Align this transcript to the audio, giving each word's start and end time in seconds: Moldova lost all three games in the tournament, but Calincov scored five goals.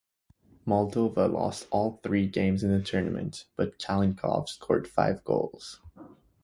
Moldova 0.65 1.31
lost 1.31 1.67
all 1.69 1.99
three 2.01 2.25
games 2.25 2.63
in 2.63 2.71
the 2.71 2.81
tournament, 2.83 3.45
but 3.55 3.77
Calincov 3.77 4.49
scored 4.49 4.87
five 4.87 5.23
goals. 5.23 5.79